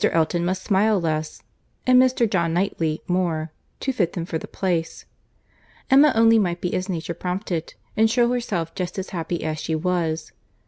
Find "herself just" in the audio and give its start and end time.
8.31-8.97